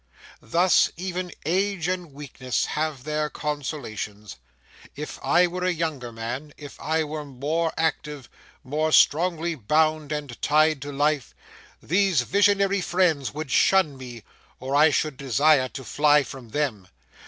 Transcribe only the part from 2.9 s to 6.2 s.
their consolations. If I were a younger